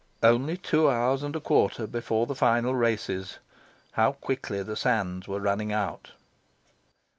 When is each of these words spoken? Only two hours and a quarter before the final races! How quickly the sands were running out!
Only 0.23 0.57
two 0.57 0.89
hours 0.89 1.21
and 1.21 1.35
a 1.35 1.39
quarter 1.39 1.85
before 1.85 2.25
the 2.25 2.33
final 2.33 2.73
races! 2.73 3.37
How 3.91 4.13
quickly 4.13 4.63
the 4.63 4.75
sands 4.75 5.27
were 5.27 5.39
running 5.39 5.71
out! 5.71 6.13